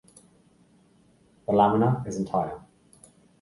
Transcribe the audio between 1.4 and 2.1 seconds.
The lamina